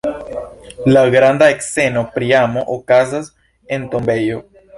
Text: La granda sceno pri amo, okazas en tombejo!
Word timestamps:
La 0.95 1.03
granda 1.15 1.49
sceno 1.67 2.03
pri 2.15 2.31
amo, 2.39 2.65
okazas 2.79 3.31
en 3.79 3.87
tombejo! 3.95 4.43